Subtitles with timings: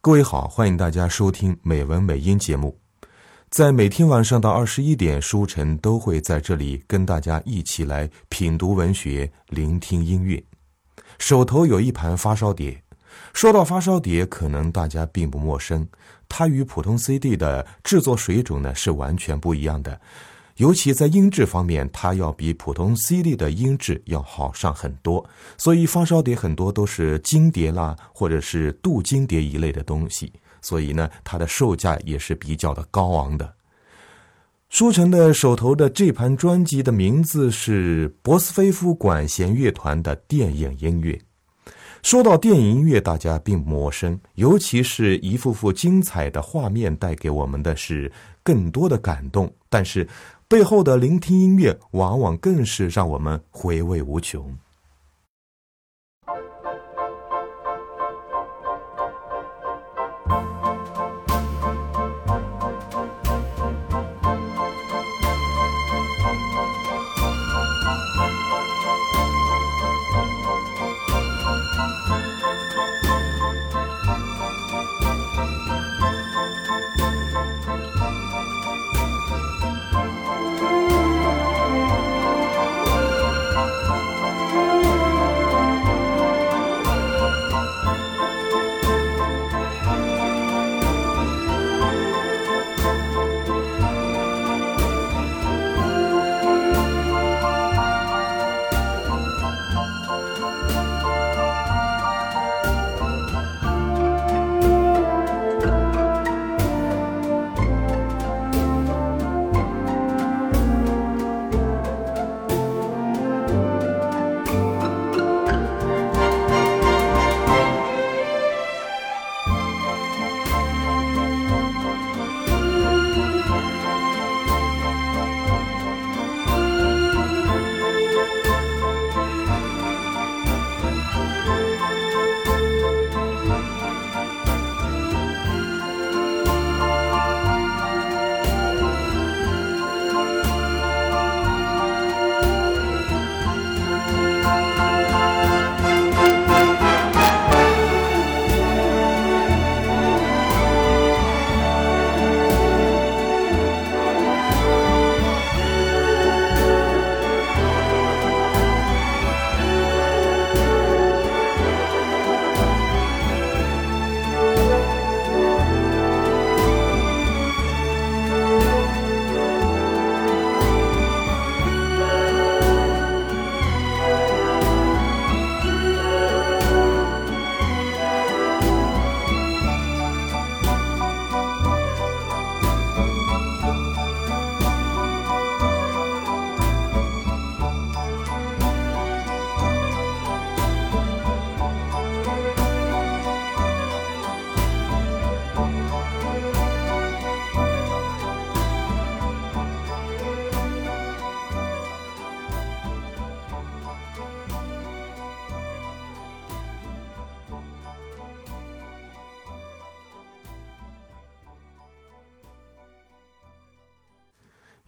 [0.00, 2.78] 各位好，欢迎大家收听美文美音节目。
[3.50, 10.40] 在每天晚上的二十一点，书晨都会在这里跟大家一起来品读文学、聆听音乐。
[11.18, 12.80] 手头有一盘发烧碟，
[13.34, 15.86] 说到发烧碟，可能大家并不陌生，
[16.28, 20.00] 它与普通 CD 的制作水准呢是完全不一样的。
[20.58, 25.24] 尤其在音质方面，它要比普通 CD 的音质要好上很多，
[25.56, 33.54] 所以发烧碟很多都是金碟啦，或者是镀金碟一类的东西，所以呢，它的售价也是比较的高昂的。
[34.68, 41.20] 舒晨的手头的这盘专辑的名字是博斯菲夫管弦乐团的电影音乐。
[42.02, 48.10] 说到电影音乐，大家并不陌生，尤其是一幅幅精彩的画面带给我们的是
[48.42, 50.08] 更多的感动，但是。
[50.50, 54.56] 背后的聆听音乐，往往更是让我们回味无穷。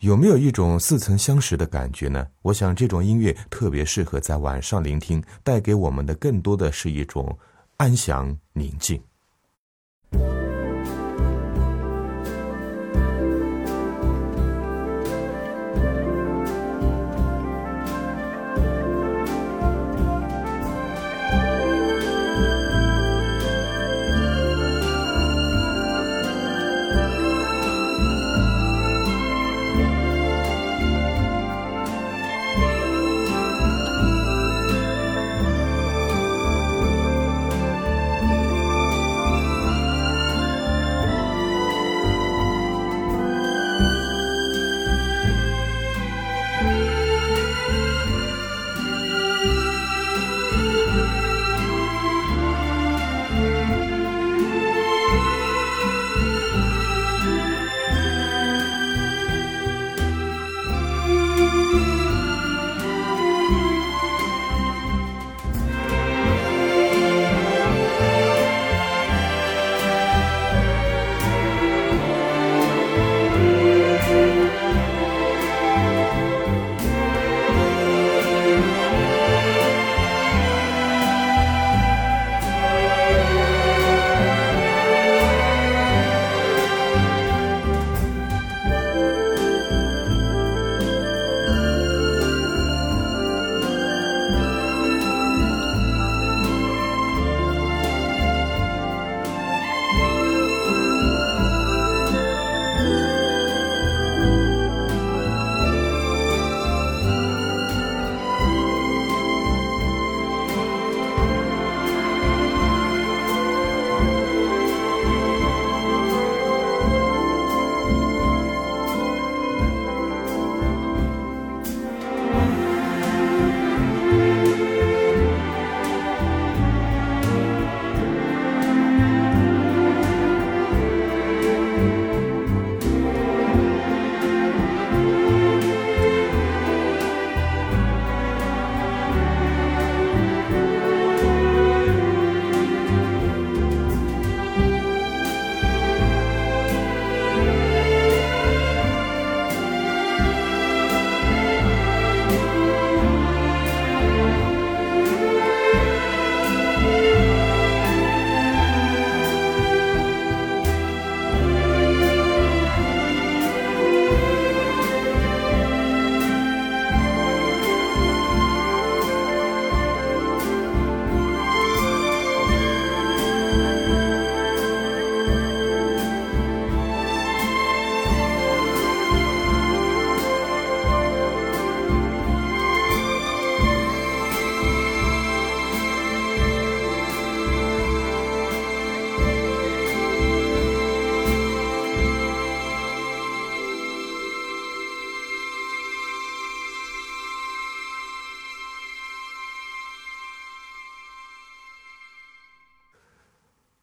[0.00, 2.26] 有没有一种似曾相识的感觉呢？
[2.40, 7.38] 我想这种音乐特别适合在晚上聆听，带给我们的更多的是一种
[7.76, 8.98] 安详宁静。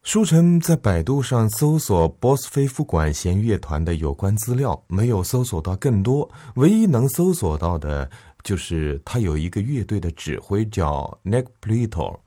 [0.08, 6.32] 舒晨在百度上搜索波斯菲夫管弦乐团的有关资料，没有搜索到更多。
[6.56, 8.10] 唯一能搜索到的，
[8.42, 12.18] 就是他有一个乐队的指挥叫 n e c k p l i t o。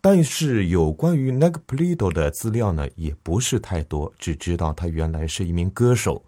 [0.00, 6.24] 但是有关于 n e c k p l i t o 的资料呢，也不是太多，只知道他原来是一名歌手。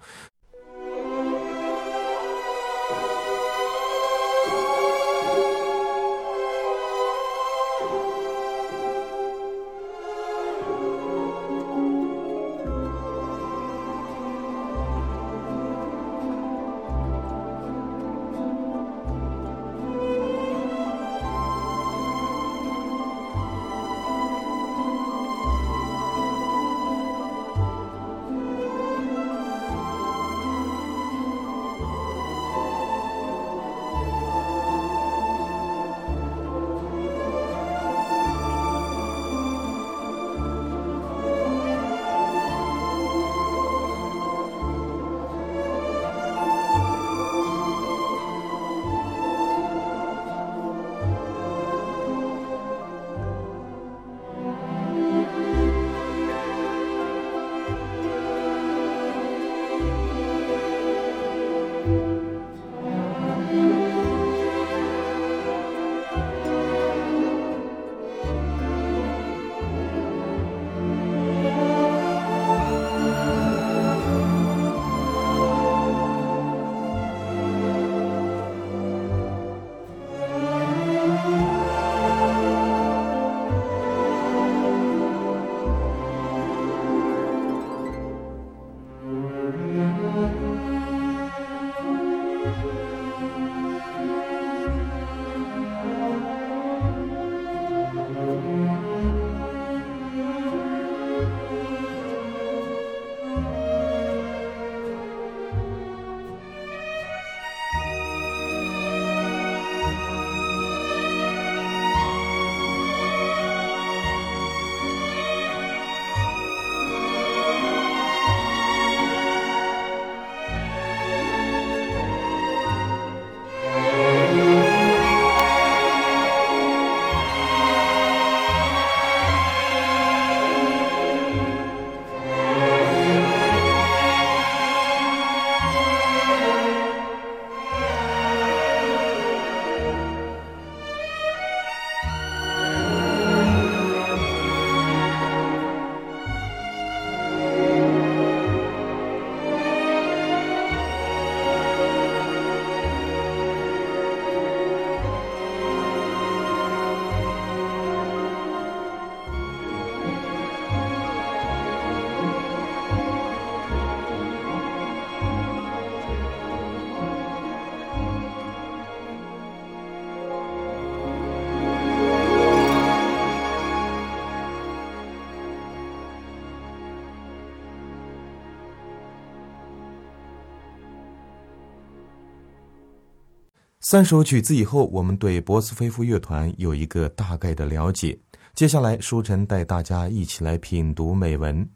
[183.92, 188.18] 三首曲子以后，我们对波斯菲夫乐团有一个大概的了解。
[188.54, 191.68] 接下来，舒晨带大家一起来品读美文。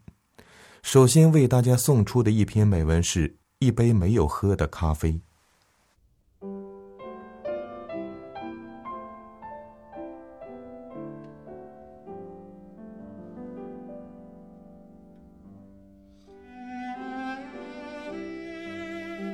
[0.81, 5.21] 首先为大家送出的一篇美文是一杯没有喝的咖啡。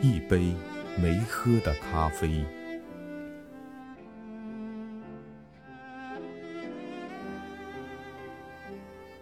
[0.01, 0.53] 一杯
[1.01, 2.45] 没喝的咖啡。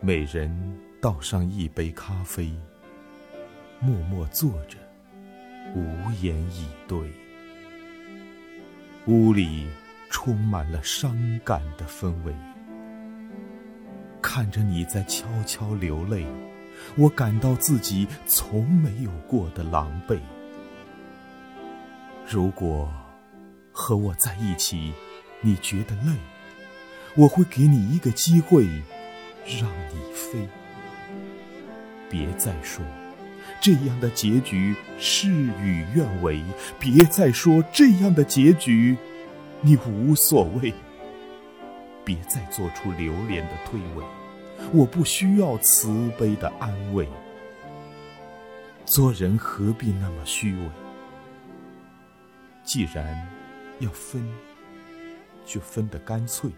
[0.04, 0.52] 每人
[1.00, 2.52] 倒上一杯咖啡，
[3.80, 4.80] 默默坐着，
[5.76, 7.00] 无言以对。
[9.06, 9.68] 屋里
[10.10, 12.34] 充满了伤感的氛围。
[14.24, 16.26] 看着你在悄悄流泪，
[16.98, 20.18] 我感到自己从没有过的狼狈。
[22.28, 22.92] 如果
[23.72, 24.94] 和我在一起，
[25.42, 26.18] 你觉得累，
[27.14, 28.68] 我会给你一个机会。
[29.46, 30.48] 让你飞，
[32.10, 32.86] 别再说
[33.60, 36.42] 这样的结局事与愿违，
[36.80, 38.96] 别再说这样的结局
[39.62, 40.74] 你无所谓，
[42.06, 44.04] 别再做出流连的推诿，
[44.72, 47.08] 我不需要慈悲的安慰。
[48.86, 50.70] 做人何必那么虚伪？
[52.64, 53.28] 既然
[53.80, 54.24] 要分，
[55.46, 56.50] 就分得干脆。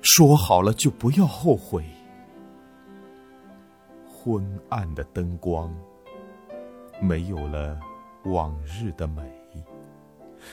[0.00, 1.84] 说好了就不要后悔，
[4.06, 5.74] 昏暗的灯光，
[7.00, 7.78] 没有了
[8.24, 9.22] 往日的美，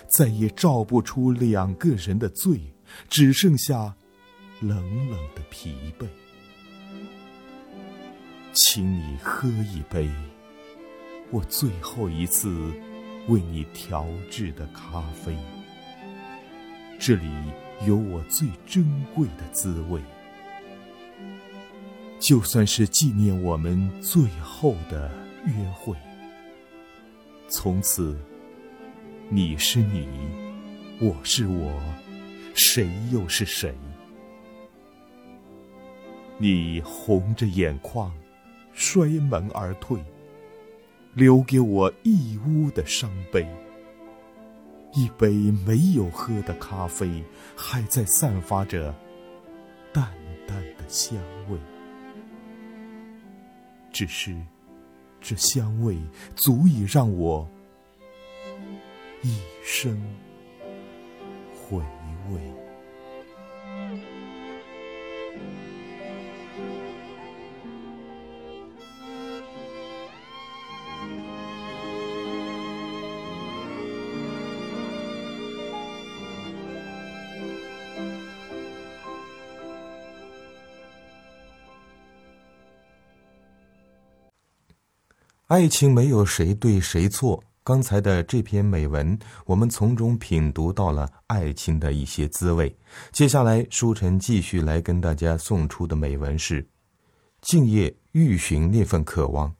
[0.08, 2.60] 再也照不出两个人的醉，
[3.08, 3.96] 只剩下
[4.60, 4.78] 冷
[5.10, 6.06] 冷的疲惫。
[8.52, 10.10] 请你喝一杯，
[11.32, 12.72] 我最后一次
[13.28, 15.36] 为你调制的咖啡。
[16.98, 17.30] 这里
[17.86, 20.00] 有我最珍贵的滋味。
[22.20, 25.12] 就算是纪念我们最后的
[25.46, 25.96] 约会，
[27.48, 28.18] 从此
[29.30, 30.08] 你是你，
[31.00, 31.82] 我是我，
[32.54, 33.74] 谁又是谁？
[36.38, 38.12] 你红着眼眶。
[38.78, 39.98] 摔门而退，
[41.14, 43.48] 留给我一屋的伤悲。
[44.96, 45.30] 一杯
[45.66, 47.24] 没有喝的咖啡，
[47.56, 48.96] 还在散发着
[49.94, 50.10] 淡
[50.48, 51.18] 淡的香
[51.50, 51.58] 味。
[53.92, 54.36] 只是，
[55.22, 55.98] 这香味
[56.36, 57.48] 足以让我
[59.22, 60.02] 一生
[61.54, 61.78] 回
[62.32, 62.65] 味。
[85.56, 87.42] 爱情没有谁对谁错。
[87.64, 92.76] 刚才的这篇美文，我们从中品读到了爱情的一些滋味。
[93.14, 96.68] 接下来，书晨继续来跟大家送出的美文是：
[97.42, 99.56] 静夜欲寻那份渴望。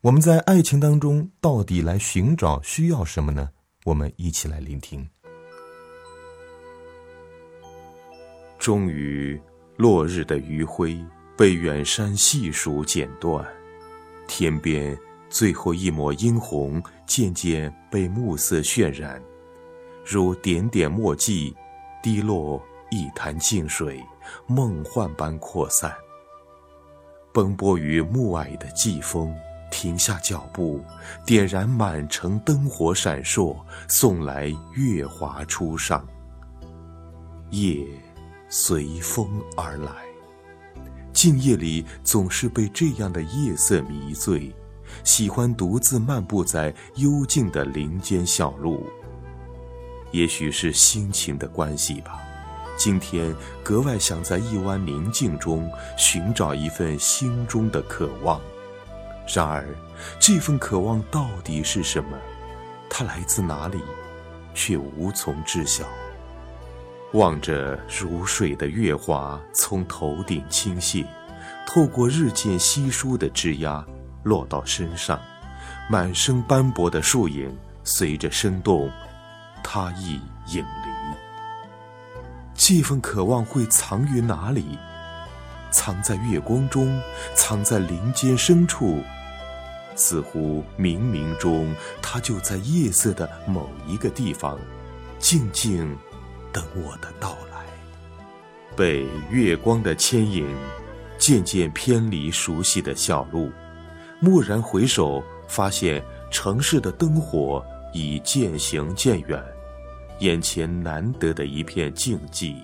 [0.00, 3.50] 我们在爱情当中到底来寻找需要什么呢？
[3.84, 5.06] 我们一起来聆听。
[8.58, 9.38] 终于，
[9.76, 10.98] 落日的余晖
[11.36, 13.46] 被远山细数剪断。
[14.34, 14.98] 天边
[15.28, 19.22] 最后一抹殷红渐渐被暮色渲染，
[20.06, 21.54] 如点点墨迹，
[22.02, 22.58] 滴落
[22.90, 24.02] 一潭静水，
[24.46, 25.94] 梦幻般扩散。
[27.30, 29.36] 奔波于暮霭的季风
[29.70, 30.82] 停下脚步，
[31.26, 33.54] 点燃满城灯火闪烁，
[33.86, 36.08] 送来月华初上。
[37.50, 37.86] 夜
[38.48, 40.11] 随风而来。
[41.12, 44.54] 静夜里总是被这样的夜色迷醉，
[45.04, 48.86] 喜欢独自漫步在幽静的林间小路。
[50.10, 52.20] 也许是心情的关系吧，
[52.76, 58.40] 今天格外想在一湾宁静中寻找一份心中的渴望。
[59.32, 59.64] 然而，
[60.18, 62.18] 这份渴望到底是什么？
[62.90, 63.78] 它来自哪里？
[64.54, 65.84] 却无从知晓。
[67.12, 71.04] 望着如水的月华从头顶倾泻，
[71.66, 73.84] 透过日渐稀疏的枝桠
[74.22, 75.20] 落到身上，
[75.90, 77.54] 满身斑驳的树影
[77.84, 78.90] 随着生动，
[79.62, 80.14] 他亦
[80.54, 80.92] 影离。
[82.54, 84.78] 这份渴望会藏于哪里？
[85.70, 87.00] 藏在月光中，
[87.34, 89.02] 藏在林间深处，
[89.94, 94.58] 似乎冥冥中，它就在夜色的某一个地方，
[95.18, 95.94] 静静。
[96.52, 97.64] 等我的到来，
[98.76, 100.46] 被月光的牵引，
[101.18, 103.50] 渐渐偏离熟悉的小路。
[104.20, 109.42] 蓦然回首，发现城市的灯火已渐行渐远，
[110.20, 112.62] 眼前难得的一片静寂。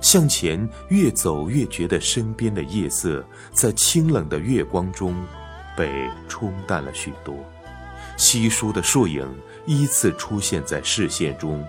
[0.00, 5.14] 向前越走，越觉得身边的夜色在清冷的月光中
[5.76, 7.34] 被冲淡了许多，
[8.16, 9.28] 稀疏的树影
[9.66, 11.62] 依次出现在视线中。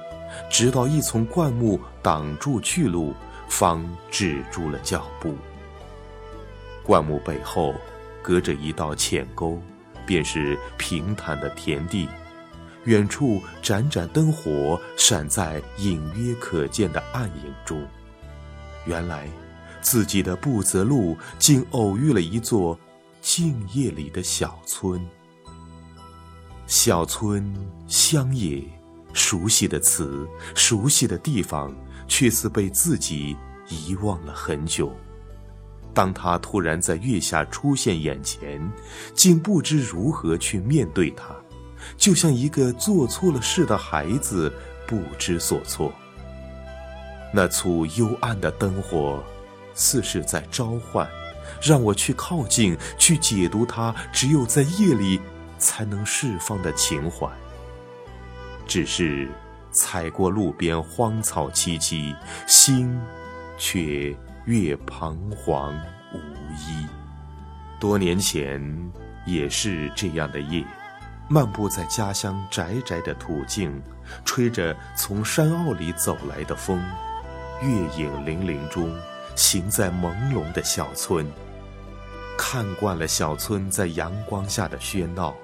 [0.53, 3.11] 直到一丛灌木挡住去路，
[3.49, 5.33] 方止住了脚步。
[6.83, 7.73] 灌木背后，
[8.21, 9.59] 隔着一道浅沟，
[10.05, 12.07] 便是平坦的田地。
[12.83, 17.83] 远处盏盏灯火闪在隐约可见的暗影中。
[18.85, 19.27] 原来，
[19.81, 22.77] 自己的不择路，竟偶遇了一座
[23.21, 25.03] 静夜里的小村。
[26.67, 27.51] 小村
[27.87, 28.63] 乡野。
[29.13, 31.73] 熟悉的词，熟悉的地方，
[32.07, 33.37] 却似被自己
[33.69, 34.91] 遗忘了很久。
[35.93, 38.59] 当他突然在月下出现眼前，
[39.13, 41.35] 竟不知如何去面对他，
[41.95, 44.51] 就像一个做错了事的孩子，
[44.87, 45.93] 不知所措。
[47.31, 49.23] 那簇幽暗的灯火，
[49.75, 51.07] 似是在召唤，
[51.61, 55.21] 让我去靠近，去解读他只有在夜里
[55.59, 57.27] 才能释放的情怀。
[58.67, 59.29] 只是
[59.71, 62.15] 踩过路边荒草萋萋，
[62.47, 62.99] 心
[63.57, 64.15] 却
[64.45, 65.73] 越彷徨
[66.13, 66.17] 无
[66.53, 66.85] 依。
[67.79, 68.91] 多年前
[69.25, 70.63] 也是这样的夜，
[71.29, 73.81] 漫步在家乡窄窄的土径，
[74.23, 76.81] 吹着从山坳里走来的风，
[77.61, 78.93] 月影粼粼中，
[79.35, 81.25] 行在朦胧的小村。
[82.37, 85.35] 看惯了小村在阳光下的喧闹，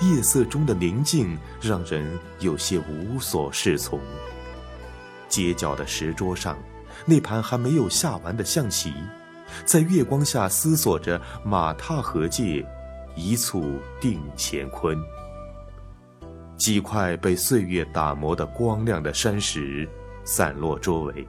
[0.00, 4.00] 夜色中的宁静让人有些无所适从。
[5.28, 6.56] 街角的石桌上，
[7.04, 8.92] 那盘还没有下完的象棋，
[9.64, 12.66] 在月光下思索着“马踏河界，
[13.14, 14.96] 一蹴定乾坤”。
[16.56, 19.88] 几块被岁月打磨的光亮的山石，
[20.24, 21.28] 散落周围，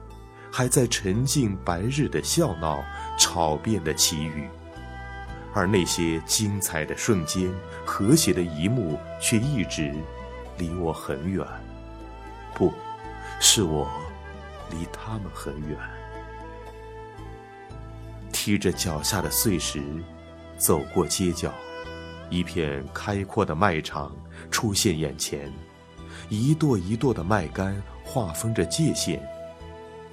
[0.50, 2.82] 还在沉浸白日的笑闹、
[3.18, 4.48] 吵遍的奇语。
[5.52, 7.52] 而那些精彩的瞬间、
[7.84, 9.94] 和谐的一幕，却一直
[10.58, 11.46] 离我很远。
[12.54, 12.72] 不，
[13.40, 13.90] 是我
[14.70, 15.78] 离他们很远。
[18.32, 19.82] 踢着脚下的碎石，
[20.56, 21.52] 走过街角，
[22.30, 24.14] 一片开阔的麦场
[24.50, 25.52] 出现眼前，
[26.28, 29.20] 一垛一垛的麦秆划分着界限。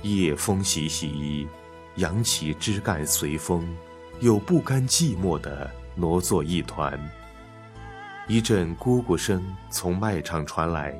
[0.02, 1.47] 夜风习习，
[1.95, 3.67] 扬起枝干随风。
[4.19, 6.99] 有不甘寂寞的挪作一团。
[8.27, 10.99] 一阵咕咕声从麦场传来，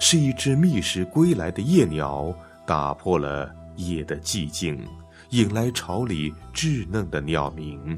[0.00, 2.34] 是一只觅食归来的夜鸟，
[2.66, 4.84] 打破了夜的寂静，
[5.30, 7.96] 引来巢里稚嫩的鸟鸣。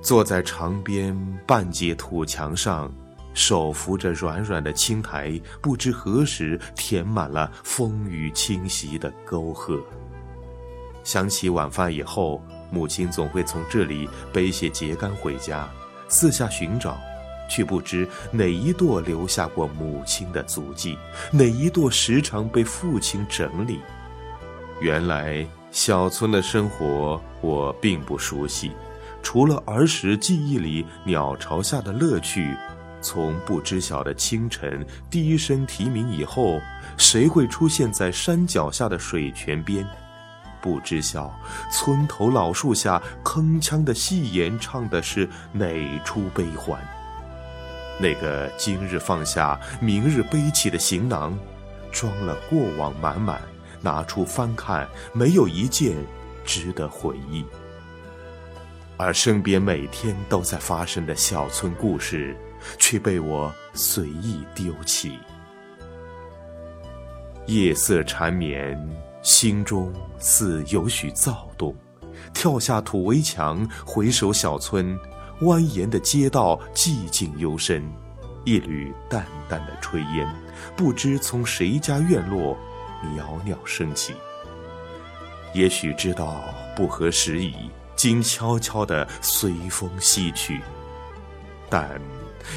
[0.00, 2.88] 坐在长边半截土墙上，
[3.34, 9.84] 手扶着软软的青苔，不知何时填满了风雨侵袭的沟壑。
[11.02, 12.40] 想起晚饭以后。
[12.70, 15.68] 母亲总会从这里背些秸秆回家，
[16.08, 16.98] 四下寻找，
[17.48, 20.96] 却不知哪一垛留下过母亲的足迹，
[21.32, 23.80] 哪一垛时常被父亲整理。
[24.80, 28.72] 原来小村的生活我并不熟悉，
[29.22, 32.56] 除了儿时记忆里鸟巢下的乐趣，
[33.02, 36.60] 从不知晓的清晨第一声啼鸣以后，
[36.96, 39.86] 谁会出现在山脚下的水泉边？
[40.62, 41.32] 不知晓，
[41.72, 45.66] 村头老树下铿锵的戏言唱的是哪
[46.04, 46.80] 出悲欢？
[47.98, 51.38] 那个今日放下，明日背起的行囊，
[51.92, 53.40] 装了过往满满，
[53.80, 55.96] 拿出翻看，没有一件
[56.44, 57.44] 值得回忆。
[58.96, 62.36] 而身边每天都在发生的小村故事，
[62.78, 65.18] 却被我随意丢弃。
[67.46, 68.78] 夜色缠绵。
[69.22, 71.74] 心中似有许躁动，
[72.32, 74.98] 跳下土围墙，回首小村，
[75.40, 77.86] 蜿蜒的街道寂静幽深，
[78.44, 80.26] 一缕淡淡的炊烟，
[80.76, 82.56] 不知从谁家院落
[83.14, 84.14] 袅袅升起。
[85.52, 86.42] 也许知道
[86.74, 87.54] 不合时宜，
[87.96, 90.60] 竟悄悄地随风西去，
[91.68, 92.00] 但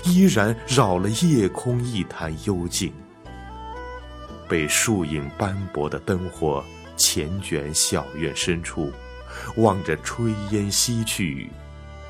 [0.05, 2.93] 依然扰了夜空一潭幽静。
[4.53, 6.63] 被树影斑驳的灯火
[6.95, 8.91] 缱绻小院深处，
[9.57, 11.49] 望着炊烟西去，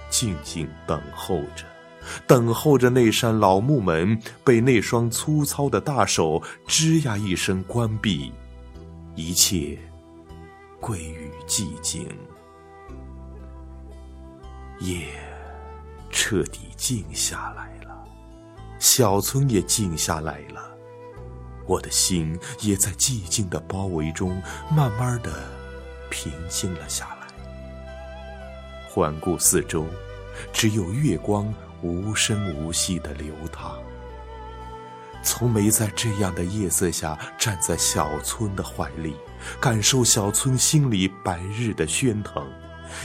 [0.10, 1.64] 静静等候着，
[2.28, 8.34] 等候着那扇老木门被那双粗糙的大手吱呀一声关闭，
[9.16, 9.80] 一切
[10.82, 12.06] 归于寂静。
[14.82, 15.08] 夜
[16.12, 18.04] 彻底静下来了，
[18.80, 20.73] 小村也静下来了。
[21.66, 25.32] 我的心也在寂静的包围中，慢慢的
[26.10, 27.28] 平静了下来。
[28.90, 29.86] 环顾四周，
[30.52, 33.78] 只有月光无声无息的流淌。
[35.24, 39.16] 从没在这样的夜色下站在小村的怀里，
[39.60, 42.46] 感受小村心里白日的喧腾，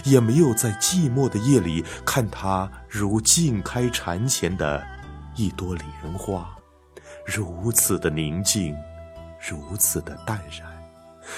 [0.03, 4.85] 也没有在寂寞的夜里看它如静开禅前的
[5.37, 6.58] 一朵莲花。
[7.31, 8.75] 如此的宁静，
[9.38, 10.67] 如此的淡然，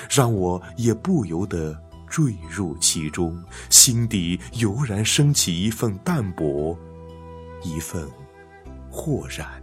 [0.09, 1.76] 让我也不由得
[2.07, 6.79] 坠入其中，心底油然升起一份淡泊，
[7.64, 8.09] 一份
[8.88, 9.61] 豁然。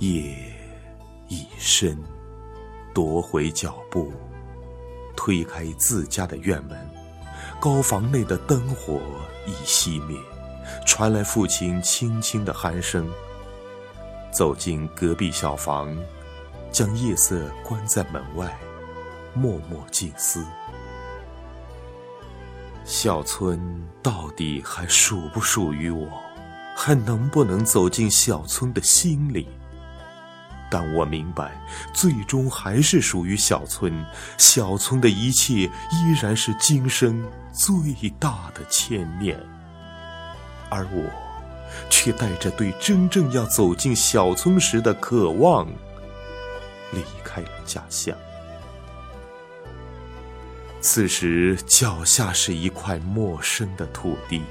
[0.00, 0.36] 夜
[1.28, 1.96] 已深，
[2.92, 4.12] 夺回脚步，
[5.16, 6.78] 推开自家的院门，
[7.58, 9.00] 高房内的灯火
[9.46, 10.18] 已熄灭。
[10.88, 13.06] 传来父亲轻轻的鼾声。
[14.32, 15.94] 走进隔壁小房，
[16.72, 18.58] 将夜色关在门外，
[19.34, 20.42] 默默静思。
[22.86, 23.60] 小村
[24.02, 26.08] 到底还属不属于我？
[26.74, 29.46] 还能不能走进小村的心里？
[30.70, 31.60] 但我明白，
[31.92, 33.92] 最终还是属于小村。
[34.38, 37.22] 小村的一切依然是今生
[37.52, 39.38] 最大的牵念，
[40.70, 41.04] 而我，
[41.90, 45.66] 却带着对真正要走进小村时的渴望，
[46.92, 48.16] 离开了家乡。
[50.80, 54.42] 此时脚下是一块陌生的土地，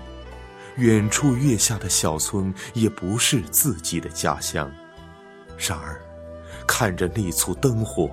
[0.76, 4.72] 远处月下的小村也不是自己的家乡。
[5.58, 6.02] 然而。
[6.68, 8.12] 看着那簇灯火，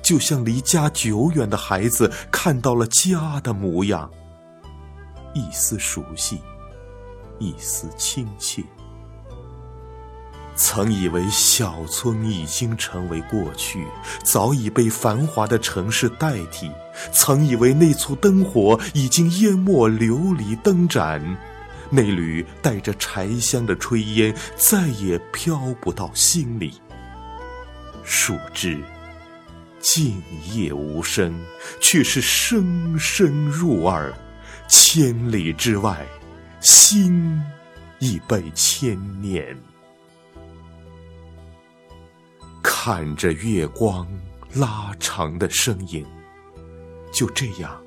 [0.00, 4.08] 就像离家久远的孩子看到了家的模样，
[5.34, 6.40] 一丝熟悉，
[7.38, 8.62] 一丝亲切。
[10.54, 13.86] 曾以为小村已经成为过去，
[14.24, 16.70] 早已被繁华的城市代替；
[17.12, 21.36] 曾以为那簇灯火已经淹没琉璃灯盏，
[21.90, 26.80] 那缕带着柴香的炊烟再也飘不到心里。
[28.02, 28.82] 树枝
[29.78, 30.22] 静
[30.54, 31.38] 夜无声，
[31.82, 34.10] 却是声声入耳。
[34.68, 36.06] 千里之外，
[36.60, 37.42] 心
[37.98, 39.56] 已被牵念。
[42.62, 44.06] 看着月光
[44.54, 46.06] 拉长的身影，
[47.12, 47.82] 就这样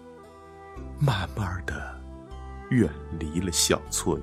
[0.99, 1.99] 慢慢的
[2.69, 4.21] 远离了小村。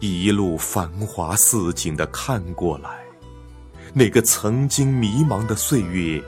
[0.00, 3.04] 一路繁华似锦的看过来，
[3.94, 6.20] 那个曾经迷茫的岁月，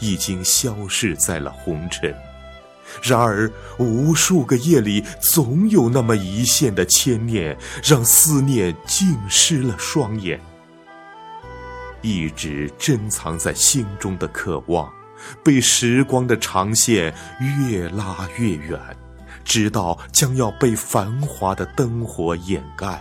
[0.00, 2.12] 已经消逝在了红尘。
[3.00, 10.40] 然而，无数个夜里，总有那么一线的牵念，让思念浸湿了双眼。
[12.00, 14.92] 一直珍藏在心中的渴望，
[15.44, 18.78] 被时光的长线越拉越远，
[19.44, 23.00] 直到将要被繁华的灯火掩盖。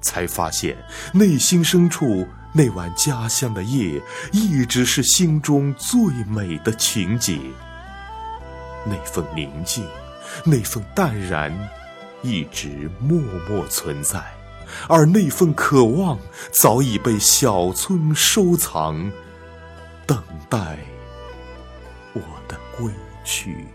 [0.00, 0.76] 才发现，
[1.12, 4.00] 内心深处那晚家乡的夜，
[4.30, 7.38] 一直是心中最美的情节。
[8.88, 9.86] 那份宁静，
[10.44, 11.52] 那份淡然，
[12.22, 14.18] 一直默默存在；
[14.88, 16.18] 而那份渴望，
[16.50, 19.12] 早已被小村收藏，
[20.06, 20.78] 等待
[22.12, 22.92] 我的归
[23.24, 23.66] 去。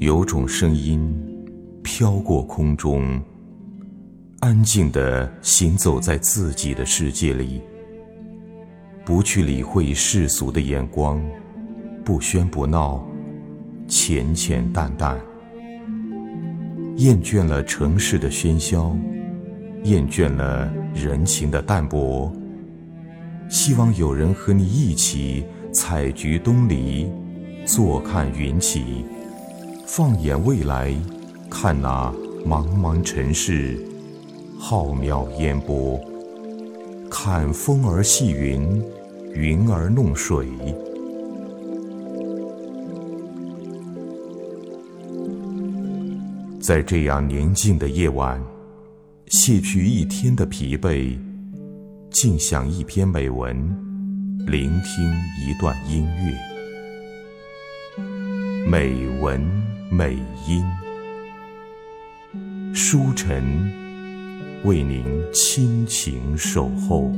[0.00, 1.14] 有种声音
[1.82, 3.20] 飘过空中，
[4.38, 7.60] 安静地行走在自己的世界里，
[9.04, 11.22] 不去理会世俗的眼光，
[12.02, 13.06] 不喧不闹，
[13.86, 15.20] 浅浅淡淡。
[16.96, 18.96] 厌倦了城市的喧嚣，
[19.84, 22.32] 厌倦了人情的淡薄，
[23.50, 27.06] 希望有人和你一起采菊东篱，
[27.66, 29.04] 坐看云起。
[29.92, 30.94] 放眼未来，
[31.50, 32.14] 看那
[32.46, 33.76] 茫茫尘世，
[34.56, 35.98] 浩渺烟波；
[37.10, 38.84] 看风儿细云，
[39.34, 40.46] 云儿弄水。
[46.60, 48.40] 在这样宁静的夜晚，
[49.26, 51.18] 卸去一天的疲惫，
[52.12, 53.56] 静享一篇美文，
[54.46, 55.12] 聆听
[55.44, 56.32] 一段音乐，
[58.64, 59.79] 美文。
[59.92, 60.64] 美音，
[62.72, 63.42] 书晨
[64.62, 67.10] 为您倾情守候。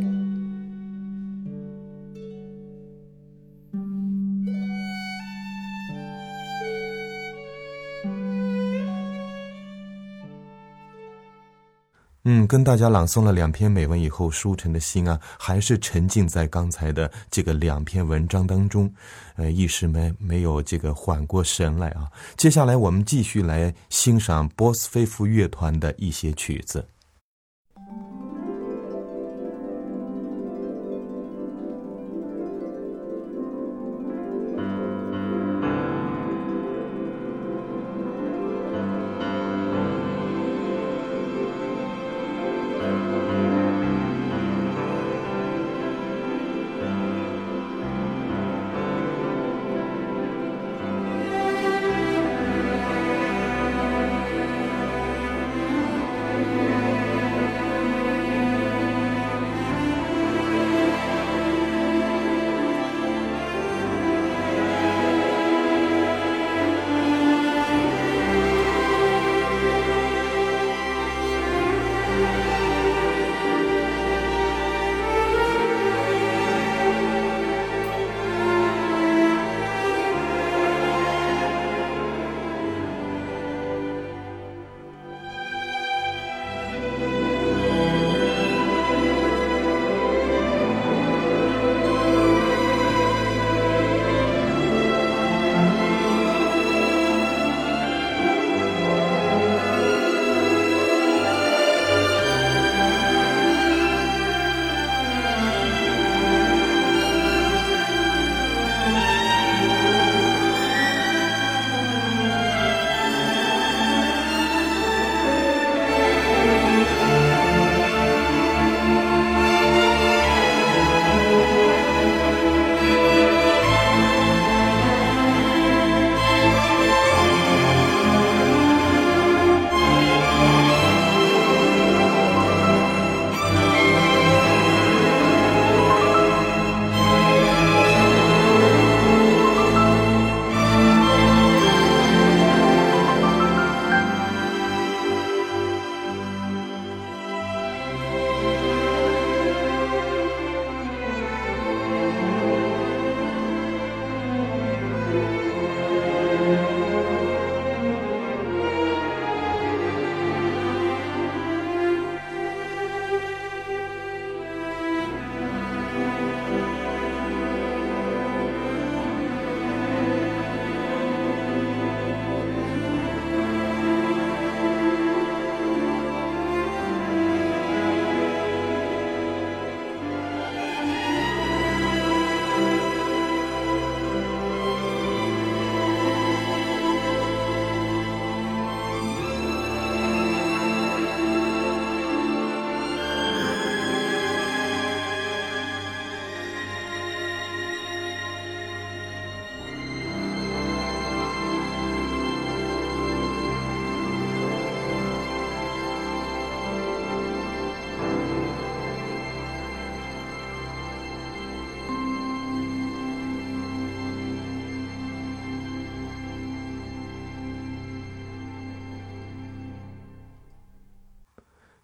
[12.24, 18.88] 嗯，跟大家朗诵了两篇美文以后，舒晨的心啊，还是沉浸在刚才的这个两篇文章当中，
[19.35, 22.08] 呃，一时没没有这个缓过神来啊。
[22.37, 26.87] 接下来我们继续来欣赏波斯菲夫乐团的一些曲子。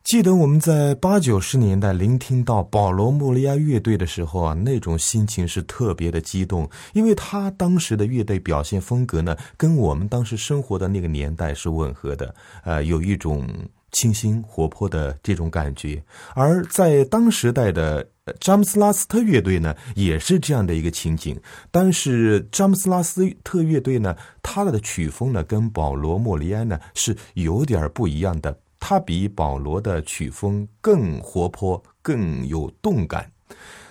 [0.09, 13.47] 记得我们在八九十年代聆听到保罗·莫利亚乐队的时候啊，那种心情是特别的激动，因为他当时的乐队表现风格呢，跟我们当时生活的那个年代是吻合的，呃，有一种
[13.93, 16.03] 清新活泼的这种感觉。
[16.35, 18.09] 而在当时代的
[18.41, 21.39] 詹姆斯·拉斯特乐队呢，也是这样的一个情景。
[21.71, 28.59] 但是詹姆斯·拉斯特乐队呢，他的曲风呢，跟保罗·莫利亚呢是有点不一样的。
[28.81, 33.31] 他比保罗的曲风更活泼，更有动感。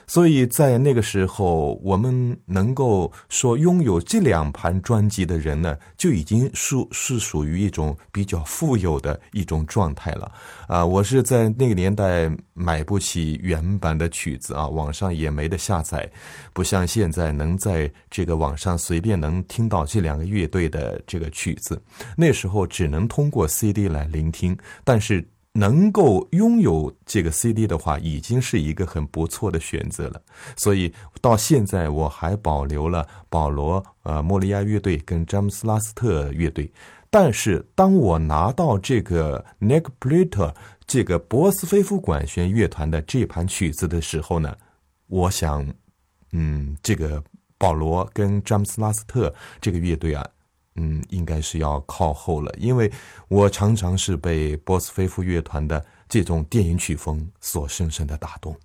[0.08, 10.32] 所以在那个时候，我们能够说拥有这两盘专辑的人呢，就已经属是属于一种比较富有的一种状态了。
[10.68, 16.10] 啊，我是在那个年代买不起原版的曲子啊，网上也没得下载，
[16.54, 21.82] 不像现在能在这个网上随便能听到这两个乐队的这个曲子。
[22.16, 25.28] 那时候只能通过 CD 来聆听，但是。
[25.58, 30.22] 能够拥有这个 CD 的话，已经是一个很不错的选择了。
[30.56, 36.72] 所以到现在我还保留了保罗呃莫利亚乐队跟詹姆斯拉斯特乐队。
[37.10, 40.54] 但是当我拿到这个 Nick Plater
[40.86, 44.56] 这个波斯菲夫管弦乐团的这盘曲子的时候呢，
[45.08, 45.66] 我想，
[46.34, 47.24] 嗯，这个
[47.58, 50.24] 保罗跟詹姆斯拉斯特这个乐队啊。
[50.78, 52.92] 嗯，应该是要靠后了，因为
[53.28, 58.56] 我常常是被波斯菲夫乐团的这种电影曲风所深深的打动。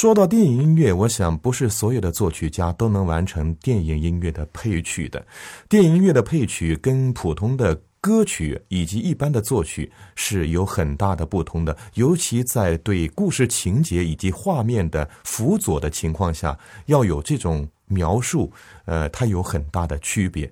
[0.00, 5.26] 说到电影音乐，我想不是所有的作曲家都能完成电影音乐的配曲的。
[5.68, 18.52] 电影音乐的配曲跟普通的歌曲以及一般的作曲是有很大的不同的，尤其在对故事情节以及画面的辅佐的情况下，要有这种描述，
[18.84, 20.48] 呃，它有很大的区别。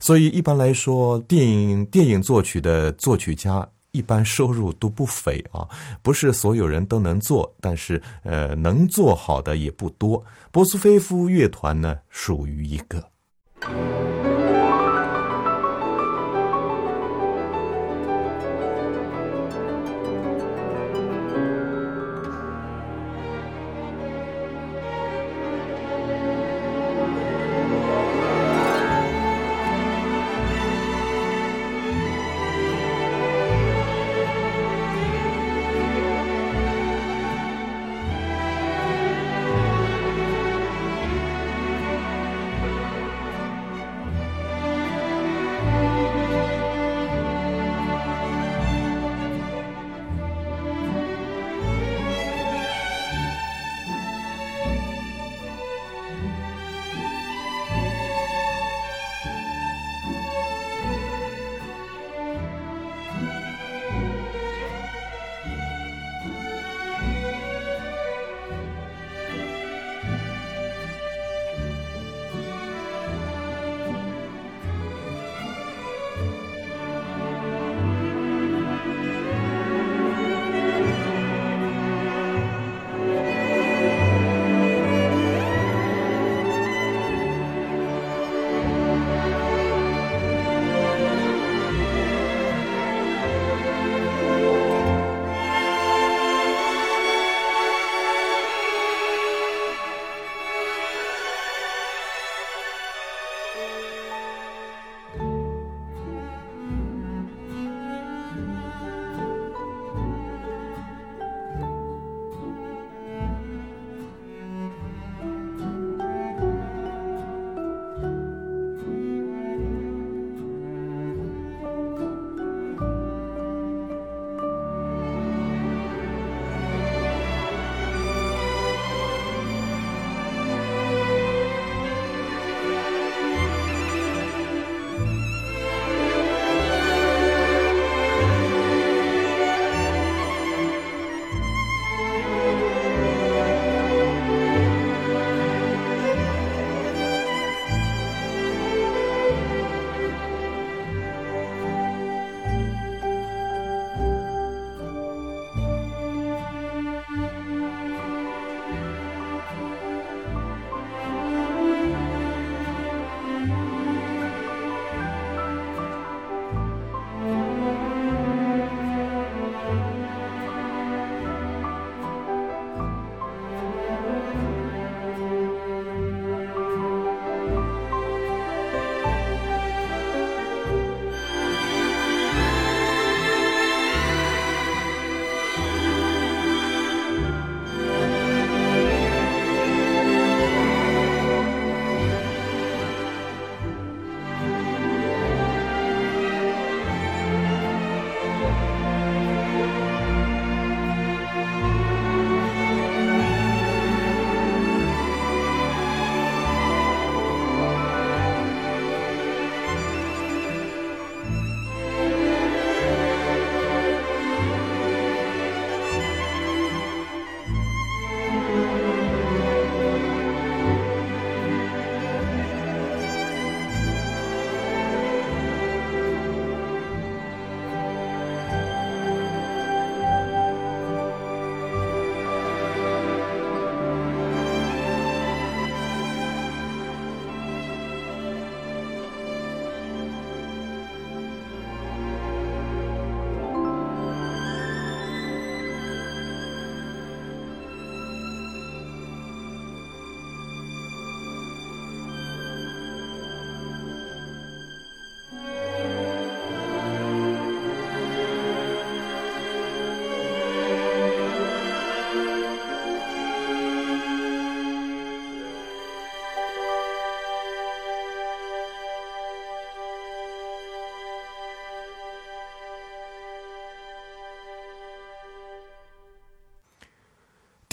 [0.00, 3.64] 所以一般来说，电影电影作曲的作曲家。
[3.92, 5.66] 一般收入都不菲啊，
[6.02, 10.24] 不是所有人都能做，但是呃，能做好的也不多。
[10.50, 13.10] 波斯菲夫乐团呢，属于一个。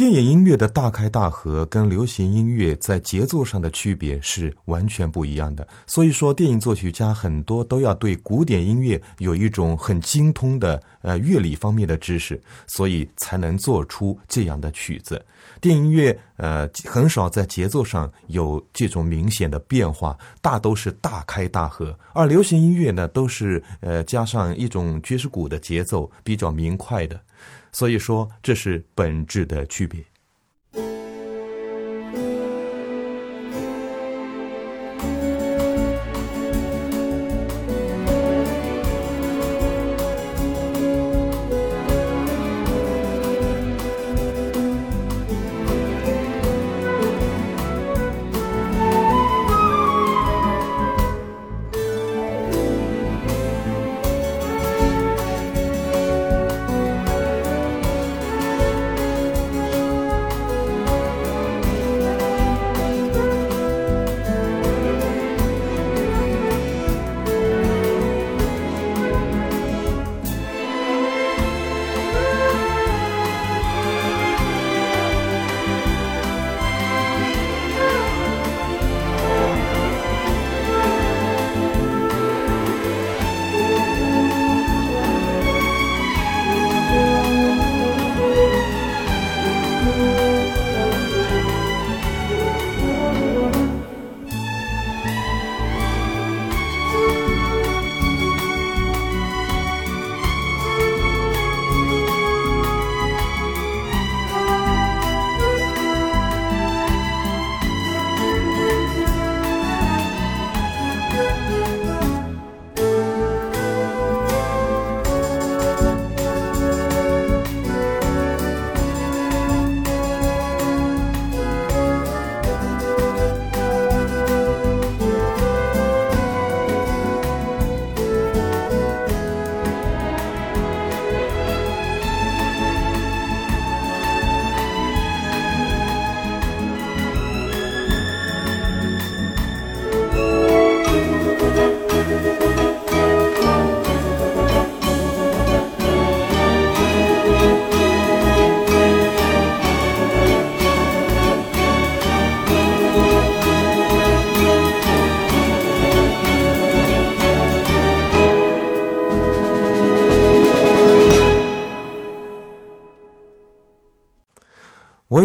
[0.07, 5.67] 电影音乐的大开大合跟流行音乐在节奏上的区别是完全不一样的。
[5.87, 15.19] 所以说，电影作曲家很多都要对古典音乐有一种很精通的呃乐理方面的知识，所以才能做出这样的曲子。
[15.59, 21.97] 电影音乐呃很少在节奏上有这种明显的变化，大都是大开大合。
[22.13, 27.19] 而流行音乐呢，都是呃加上一种爵士鼓的节奏，比较明快的。
[27.75, 30.01] 所以说，这是本质的区别。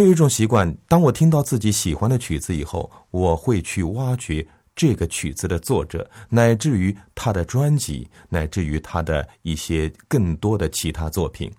[0.01, 11.51] 有一种习惯，当我听到自己喜欢的曲子以后，我会去挖掘这个曲子的作者，乃至于他的专辑，乃至于他的一些更多的其他作品。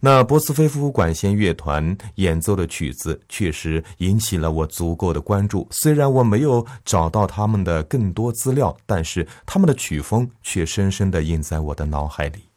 [0.00, 5.66] 那波斯菲夫管弦乐团演奏的曲子确实引起了我足够的关注。
[5.70, 12.51] 虽然我没有找到他们的更多资料，但是他们的曲风却深深地印在我的脑海里。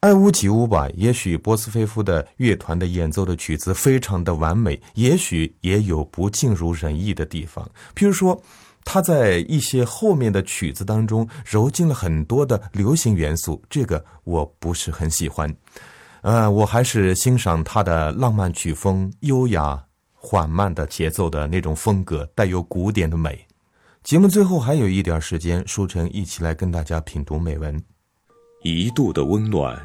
[0.00, 0.88] 爱屋及乌吧。
[0.94, 7.68] 也许波斯菲夫的乐团的演奏的曲子非常的完美，也许也有不尽如人意的地方。
[7.94, 8.42] 譬如说，
[8.82, 15.54] 他在一些后面的曲子当中揉进了很多的流行元素，这个我不是很喜欢。
[16.22, 19.82] 呃，我还是欣赏他的浪漫曲风，优雅
[20.14, 23.46] 缓慢的节奏的那种风格，带有古典的美。
[24.02, 27.82] 节目最后还有一点时间，舒晨一起来跟大家品读美文。
[28.62, 29.78] 一度的温暖，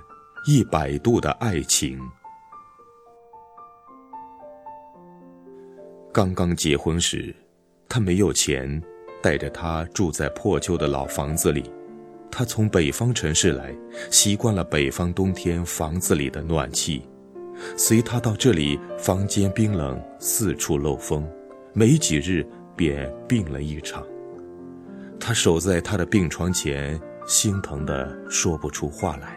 [0.48, 2.00] 一百度的爱情。
[6.14, 7.36] 刚刚结婚时，
[7.90, 8.82] 他没有钱，
[9.24, 11.72] 带着她住在破旧的老房子里。
[12.30, 13.76] 他从北方城市来，
[14.12, 17.08] 习惯了北方冬天房子里的暖气。
[17.76, 21.28] 随他到这里，房间冰冷，四处漏风，
[21.74, 22.46] 没几日。
[22.78, 24.06] 便病了一场。
[25.18, 29.35] 他守在他的病床前，心疼的说不出话来。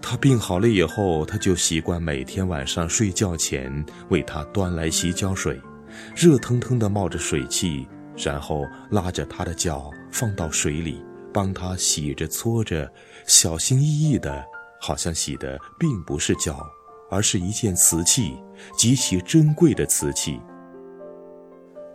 [0.00, 5.60] 他病好了以后，他就习惯每天晚上睡觉前为他端来洗脚水，
[6.16, 7.86] 热腾腾的冒着水汽，
[8.16, 12.90] 然后拉着他的脚放到水里，帮他洗着搓着，
[13.26, 14.44] 小心翼翼的，
[14.80, 16.66] 好像洗的并不是脚，
[17.10, 18.36] 而是一件瓷器，
[18.76, 20.40] 极其珍贵的瓷器。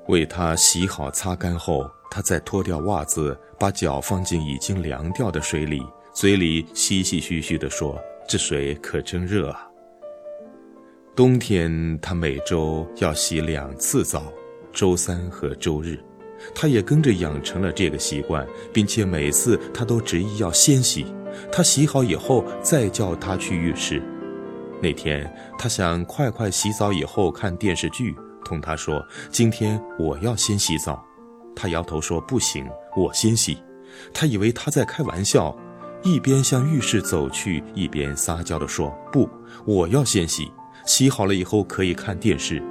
[0.09, 5.81] 为他洗好、擦干后，他再脱掉袜子，把脚放进已经凉掉的水里，
[6.13, 7.99] 嘴里嘻嘻嘘嘘地说
[8.29, 9.67] ：“这水可真热啊！”
[11.15, 14.31] 冬天他每周要洗两次澡，
[14.71, 15.99] 周三和周日，
[16.53, 21.05] 他也跟着养成了这个习惯，并且每次他都执意要先洗。
[21.51, 23.99] 他洗好以后再叫他去浴室。
[24.83, 28.15] 那天他想快快洗澡以后看电视剧。
[28.45, 31.03] 同他说：“今天我要先洗澡。”
[31.55, 33.57] 他摇头说：“不行，我先洗。”
[34.13, 35.55] 他以为他在开玩笑，
[36.03, 39.29] 一边向浴室走去，一边撒娇地说：“不，
[39.65, 40.51] 我要先洗。
[40.85, 42.61] 洗好了以后可以看电视。”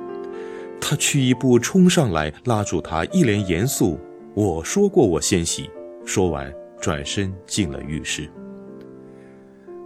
[0.79, 3.99] 他去一步冲上来，拉住他，一脸严肃
[4.37, 5.71] ：“我说过我先洗。”
[6.05, 8.29] 说完，转身进了浴室。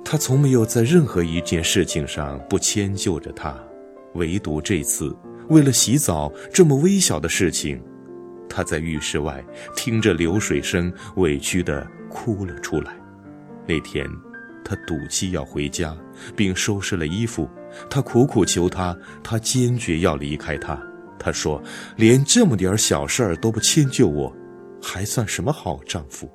[0.04, 3.56] 他从没有在任何一件事情上不迁就着他，
[4.14, 5.14] 唯独这次。
[5.48, 7.80] 为了洗澡这么微小的事情，
[8.48, 9.44] 他在浴室外
[9.76, 12.96] 听着流水声，委屈地哭了出来。
[13.66, 14.08] 那天，
[14.64, 15.96] 他赌气要回家，
[16.36, 17.48] 并收拾了衣服。
[17.90, 20.80] 他苦苦求他，他坚决要离开他。
[21.18, 21.60] 他说
[21.96, 24.32] ：“连这么点小事儿都不迁就我，
[24.80, 26.30] 还算什么好丈夫？”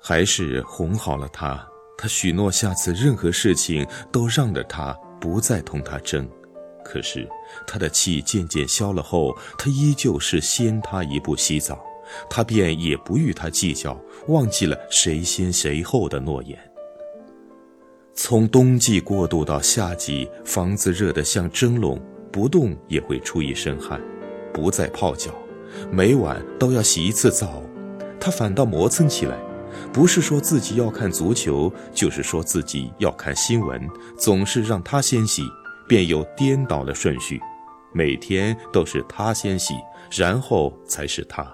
[0.00, 1.64] 还是哄好了他。
[1.98, 6.28] 他许诺下次任何事情都让着他，不再同他争。
[6.84, 7.28] 可是，
[7.66, 11.80] 他的气渐渐消了后，他依旧是先他一步洗澡，
[12.28, 13.98] 他便也不与他计较，
[14.28, 16.58] 忘记了谁先谁后的诺言。
[18.14, 22.00] 从冬季过渡到夏季，房子热得像蒸笼，
[22.30, 24.00] 不动也会出一身汗，
[24.52, 25.32] 不再泡脚，
[25.90, 27.62] 每晚都要洗一次澡，
[28.20, 29.38] 他反倒磨蹭起来，
[29.92, 35.42] 不是说自己要看足球，就是说自己要看新闻，总是让他先洗。
[35.88, 37.38] 便有颠倒的顺序，
[37.92, 39.74] 每天都是他先洗，
[40.10, 41.52] 然后才是他。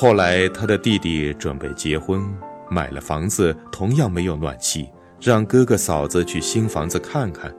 [0.00, 2.24] 后来他的弟弟准备结婚，
[2.70, 4.88] 买了房子，同样没有暖气，
[5.20, 7.52] 让哥哥嫂子去新房子看看。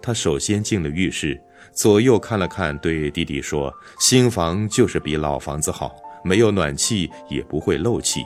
[0.00, 1.38] 他首先进了浴室，
[1.72, 3.70] 左右看了看，对弟弟说
[4.00, 8.24] ：“新房就是比老房子好，没有暖气也不会漏气。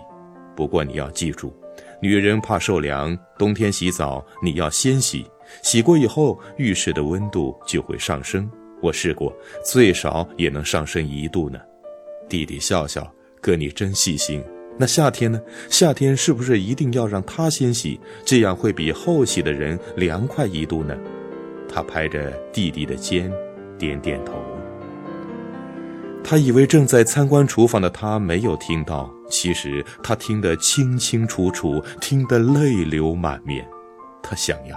[0.55, 1.53] 不过你要记住，
[2.01, 5.27] 女人怕受凉，冬天洗澡你要先洗。”
[5.61, 8.49] 洗过以后，浴室的温度就会上升。
[8.81, 11.59] 我试过，最少也能上升一度呢。
[12.29, 14.43] 弟弟笑笑，哥你真细心。
[14.79, 15.41] 那夏天呢？
[15.69, 20.97] 夏天是不是一定要让他先洗，这样会比后洗的人凉快一度呢？
[21.69, 23.33] 他拍着弟弟的肩，
[23.79, 24.35] 点点头。
[26.23, 33.67] 他以为正在参观厨房的他没有听到，其实他听得清清楚楚，听得泪流满面。
[34.23, 34.77] 他想呀。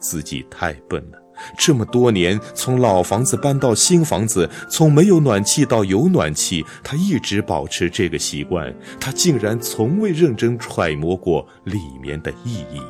[0.00, 1.18] 自己太笨了，
[1.58, 12.80] 这么多年，从老房子搬到新房子，从没有暖气到有暖气，他一直保持这个习惯，他竟然从未认真揣摩过里面的意义。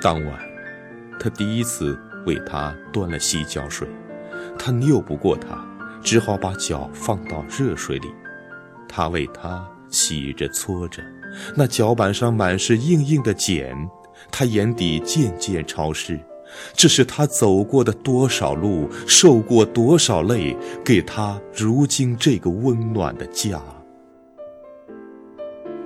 [0.00, 0.38] 当晚，
[1.18, 3.88] 他第一次为他端了洗脚水，
[4.58, 5.66] 他拗不过他，
[6.02, 8.08] 只好把脚放到热水里，
[8.88, 11.02] 他为他洗着搓着，
[11.56, 13.74] 那脚板上满是硬硬的茧。
[14.30, 16.18] 他眼底渐渐潮湿，
[16.74, 23.60] 这是他走过的多少路，受过多少累，给他如今这个温暖的家。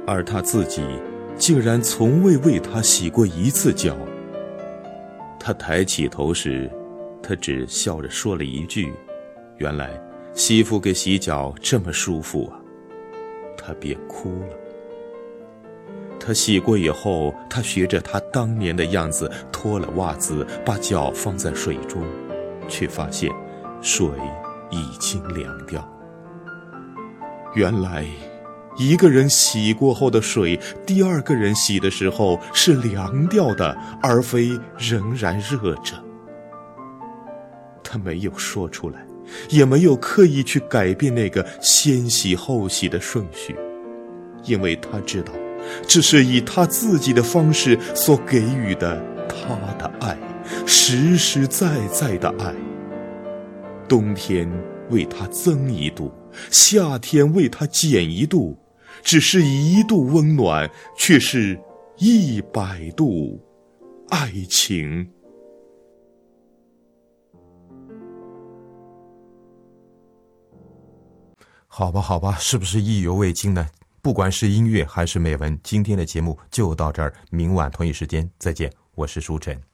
[0.06, 0.82] 而他自己
[1.36, 3.96] 竟然从未为他洗过一次脚。
[5.38, 6.70] 他抬起头时，
[7.22, 8.92] 他只笑着说了一句
[9.58, 9.90] ：“原来
[10.34, 12.58] 媳妇给洗脚这么舒服啊！”
[13.56, 14.61] 他便哭了。
[16.24, 22.02] 他洗过以后，他学着他当年的样子脱了袜子，把脚放在水中，
[22.68, 23.30] 却发现
[23.80, 24.06] 水
[24.70, 25.86] 已经凉掉。
[27.54, 28.06] 原来。
[28.78, 36.02] 一个人洗过后的水，第二个人洗的时候是凉掉的，而非仍然热着。
[37.84, 39.06] 他没有说出来，
[39.50, 43.54] 也没有刻意去改变那个先洗后洗的顺序，
[44.44, 45.34] 因为他知道，
[45.86, 50.18] 这是以他自己的方式所给予的他的爱，
[50.66, 52.54] 实实在在的爱。
[53.88, 54.50] 冬天
[54.90, 56.10] 为他增一度，
[56.50, 58.58] 夏天为他减一度。
[59.02, 61.58] 只是一度温暖，却是
[61.96, 63.40] 一百度
[64.10, 65.10] 爱情。
[71.66, 73.66] 好吧，好吧，是不是意犹未尽呢？
[74.02, 77.14] 不管是音乐还是美文，今天的节目就到这儿。
[77.30, 79.71] 明晚同一时间再见，我是舒晨。